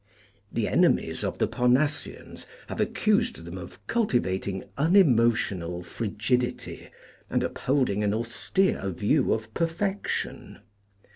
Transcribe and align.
The 0.51 0.67
enemies 0.67 1.23
of 1.23 1.37
the 1.37 1.45
Parnassians 1.45 2.47
have 2.69 2.81
accused 2.81 3.45
them 3.45 3.55
of 3.55 3.85
cultivating 3.85 4.63
unemotional 4.75 5.83
frigidity 5.83 6.89
and 7.29 7.43
uphold 7.43 7.91
ing 7.91 8.03
an 8.03 8.11
austere 8.11 8.89
view 8.89 9.31
of 9.31 9.53
perfection. 9.53 10.57